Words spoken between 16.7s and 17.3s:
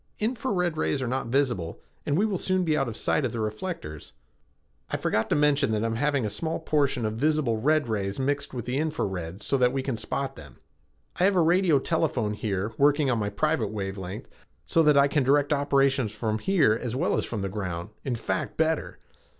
as well as